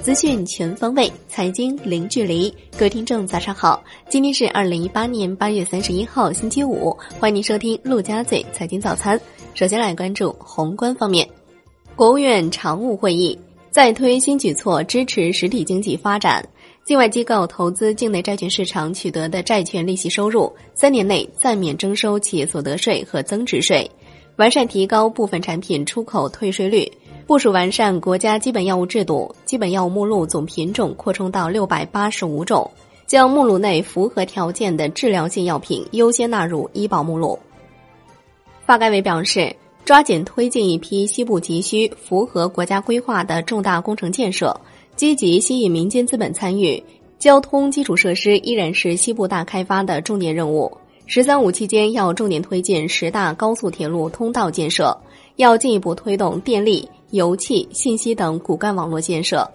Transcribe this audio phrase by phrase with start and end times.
[0.00, 2.48] 资讯全方位，财经零距离。
[2.78, 3.82] 各位听众，早上好！
[4.08, 6.96] 今天是二零一八年八月三十一号，星期五。
[7.18, 9.20] 欢迎您收听陆家嘴财经早餐。
[9.54, 11.28] 首先来关注宏观方面，
[11.96, 13.38] 国务院常务会议
[13.70, 16.48] 再推新举措支持实体经济发展。
[16.84, 23.90] 境外机构投资境内债券市场取得的债券利息收入，三年内暂免征收企业所得税和增值税。
[24.38, 26.90] 完善提高部分产品出口退税率。
[27.26, 32.70] 部署完善国家基本药物制度，基本药物目录总品种扩充到六百八十五种，
[33.04, 37.36] 将目录内符合条件的治疗性药品优先纳入医保目录。
[38.64, 39.52] 发改委表示，
[39.84, 44.58] 抓紧推进一批西部急需、符合国家规划的重大工程建设，
[44.94, 46.80] 积极吸引民间资本参与。
[47.18, 50.72] 交通基础设施依然是西部大开发的重点任务。
[51.10, 54.94] “十三五”期间要重点推进十大高速铁路通道建设，
[55.36, 56.88] 要进一步推动电力。
[57.12, 59.50] 油气、信息等骨干网络建设。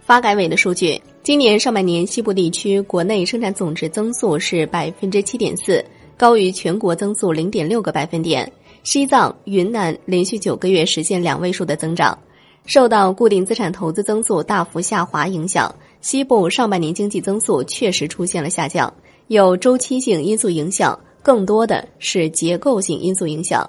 [0.00, 5.84] 发改委的数据，今年上半年西部地区国内生产总值增速是百分之七点四，
[6.16, 8.50] 高于全国增速零点六个百分点。
[8.82, 12.18] 西藏、云南连续九个月实现两位数的增长。
[12.64, 18.90] 受到固定资产投资增速大幅下滑影响，西部上半年经济增速确实出现了下降，
[19.28, 23.68] 有周期性因素影响，更多的是结构性因素影响。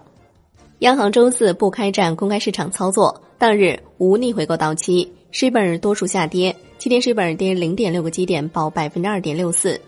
[0.79, 9.81] 央行周四不开展公开市场操作，当日无逆回购到期，市本多数下跌，七天市本跌零点六个基点，报百分之二点六四。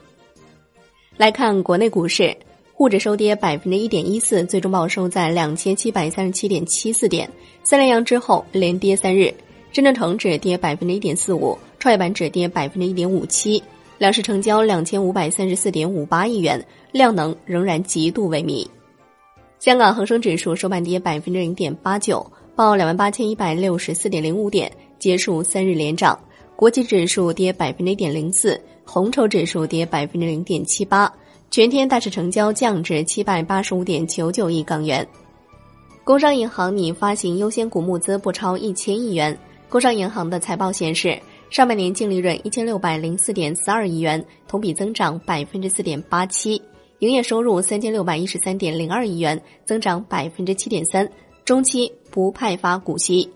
[1.15, 2.35] 来看国内股市，
[2.73, 7.31] 沪指收跌百分之一点一四，最终报收在两千七百三十七点七四点，
[7.63, 9.33] 三连阳之后连跌三日。
[9.71, 13.63] 深证成指跌百分之一点四五，创业板指跌百分之一点五七，
[14.01, 18.67] 两市成交两千五百三十四点五八亿元，量能仍然极度萎靡。
[19.59, 26.19] 香港恒生指数收盘跌百分之零点八九，报两万八千一百六十四点零五点，结束三日连涨。
[26.55, 31.13] 国际指数跌百分之一点零四，红筹指数跌百分之零点七八，
[31.51, 35.07] 全天大市成交降至七百八十五点九九亿港元。
[36.03, 39.37] 工商银行拟发行优先股募资不超一千亿元。
[39.69, 41.17] 工商银行的财报显示，
[41.51, 46.59] 上半年净利润一千六百零四点四二亿元，同比增长百分之四点八七。
[46.99, 51.05] 营业收入三千六百一十三点零二亿元，增长百分之七点三。
[51.43, 53.29] 中期不派发股息。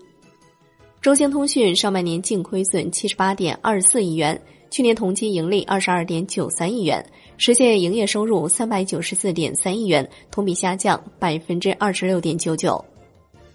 [1.02, 4.40] 中兴通讯上半年净亏损七十八点二四亿元，
[4.70, 7.04] 去年同期盈利二十二点九三亿元，
[7.36, 12.82] 实现营业收入三百九十四点三亿元，同比下降百分之二十六点九九。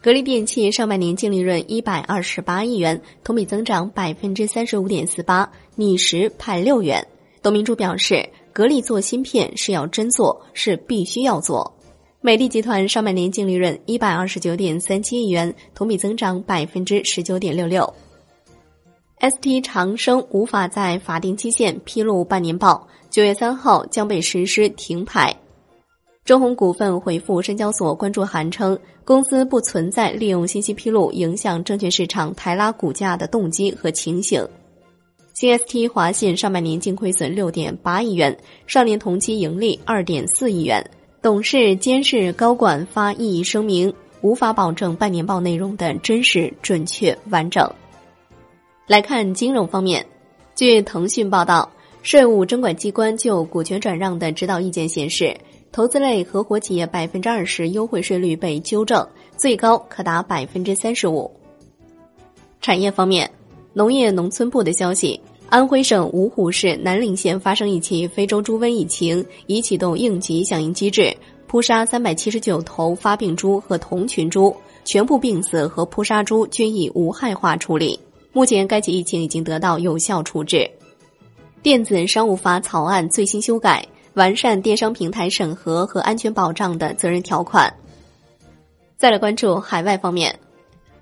[0.02, 7.06] 格力电器上半年净利润一百二十八亿元，同比增长百分之三十五点四八，拟时派六元。
[7.42, 8.28] 董明珠表示。
[8.54, 11.74] 格力做芯片是要真做，是必须要做。
[12.20, 17.94] 美的集团上半年净利润一百二十九点三七亿元，同比增长百分之十九点六六。
[19.22, 25.34] ST 长生无法在法定期限披露半年报，九月三号将被实施停牌。
[26.24, 34.48] 中弘股份回复深交所关注函称，公司不存在利用信息披露影响证券市场抬拉股价的动机和情形。
[35.36, 38.38] CST 华信上半年净亏损六点八亿元，
[38.68, 40.88] 上年同期盈利二点四亿元。
[41.24, 47.68] 董事、监事、高管发异议声明，无法保证半年报内容的真实、准确、完整。
[48.86, 50.06] 来看金融方面，
[50.54, 51.72] 据腾讯报道，
[52.04, 55.36] 税务征管机关就股权转让的指导意见显示，
[55.72, 61.32] 投资类合伙企业百分之二十优惠税率被纠正，最高可达百分之三十五。
[62.60, 63.32] 产业方面，
[63.74, 65.20] 农业农村部的消息。
[65.48, 71.14] 安徽省芜湖市南陵县发生一起非洲猪瘟疫情，已启动应急响应机制，
[71.46, 74.56] 扑杀三百七十九头发病猪和同群猪，
[74.86, 78.00] 全部病死和扑杀猪均已无害化处理。
[78.32, 80.70] 目前，该起疫情已经得到有效处置。
[81.62, 83.86] 电子商务法草案最新修改，
[84.22, 87.74] 完善电商平台审核和安全保障的责任条款。
[88.96, 90.40] 再来关注海外方面，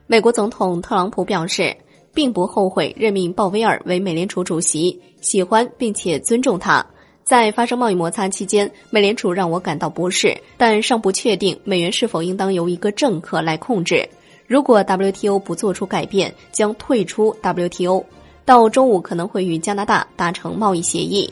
[0.07, 1.75] 美国总统特朗普表示。
[2.11, 6.83] 并不后悔任命鲍威尔为美联储主席，喜欢并且尊重他。
[7.23, 14.09] 在发生贸易摩擦期间，美联储让我感到不适，但尚不确定美元是否应当由一个政客来控制。
[14.47, 18.03] 如果 WTO 不做出改变，将退出 WTO。
[18.43, 21.31] 到中午可能会与加拿大达成贸易协议。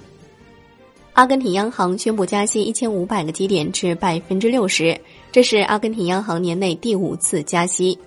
[1.17, 4.95] 阿根廷央行宣布加息一千五百个基点至百分之六十，
[5.31, 7.97] 这是阿根廷央行年内第五次加息。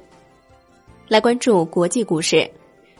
[1.08, 2.48] 来关注国际股市。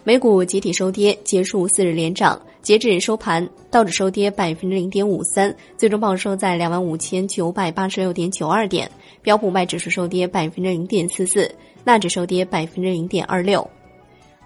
[0.03, 2.43] 美股集体收跌，结束四日连涨。
[2.61, 8.89] 截止收盘，道指收跌百分之零点五三，最终报收在两万五千九百八十六点九二点；
[9.23, 11.49] 标普五百指数收跌百分之零点四四，
[11.85, 13.65] 纳指收跌百分之零点二六。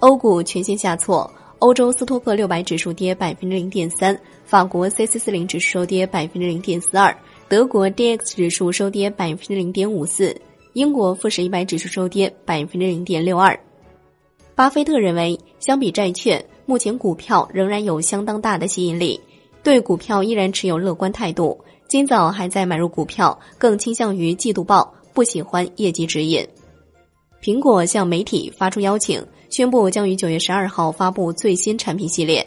[0.01, 7.17] 欧股全线下挫，欧洲斯托克六百指数跌百分之零点三，法国 C 四四零指数收跌百分之零点四二，
[7.49, 10.37] 德国 D X 指数收跌百分之零点五四，
[10.75, 13.59] 英国富时一百指数收跌百分之零点六二。
[14.55, 19.21] 巴菲特认为，相比债券，目前股票仍然有相当大的吸引力，
[19.63, 21.59] 对股票依然持有乐观态度。
[21.89, 26.47] 今早还在买入股票，更倾向于季度报，不喜欢业绩指引。
[27.43, 32.45] 苹果向媒体发出邀请，宣布将于九月十二号发布最新产品系列。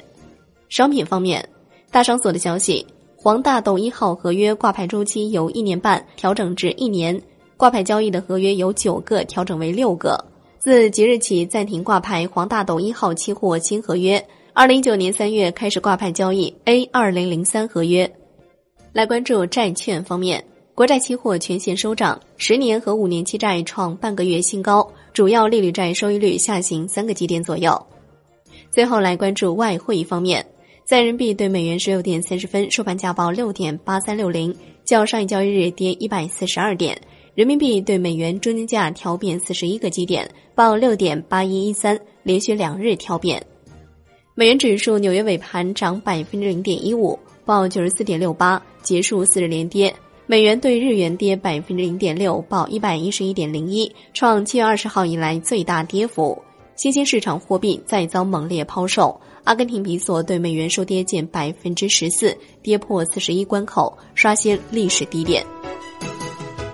[0.70, 1.48] 商品方面，
[1.92, 2.86] 大商所的消息，
[3.16, 7.22] 黄大豆一号合约挂牌周期由一年半调整至一年，
[7.56, 10.24] 挂牌交易的合约由九个调整为六个。
[10.60, 14.22] 自即日起暂停挂牌黄大豆一号期货新合约，
[14.52, 18.12] 二零一九年三月开始挂牌交易 A 二零零三合约。
[18.92, 20.44] 来关注债券方面，
[20.76, 24.86] 国债期货全线收涨，十年和五年期债创半个月新高，
[25.18, 27.76] 主要利率债收益率下行三个基点左右。
[28.70, 30.46] 最后来关注外汇方面，
[30.86, 34.56] 在人民币对美元十六点三十分收盘价报六点八三六零，
[34.86, 36.96] 较上一交易日跌一百四十二点。
[37.34, 43.44] 人民币对美元中间价调贬四十一个基点，报六点八一一三，连续两日调贬。
[44.36, 49.92] 美元指数纽约尾盘涨百分之零点一五，报九十四点六八，结束四日连跌。
[50.30, 56.38] 美元对日元跌百分之零点六，报一百一十一点零一，创七月二十号以来最大跌幅。
[56.76, 65.42] 新兴市场货币再遭猛烈抛售，阿根廷比索对美元收跌近百分之十四，跌破四十一关口，刷新历史低点。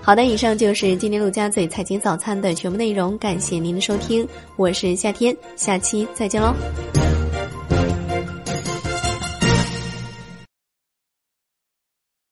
[0.02, 6.52] 好的，以上就是今天陆家嘴财经早餐的全部内容，感谢您的收听，我是夏天，下期再见喽。